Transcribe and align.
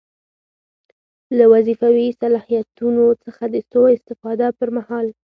له 1.37 1.45
وظیفوي 1.53 2.07
صلاحیتونو 2.21 3.03
څخه 3.23 3.43
د 3.53 3.55
سوء 3.71 3.89
استفادې 3.95 4.47
پر 4.59 4.69
مهال. 4.77 5.07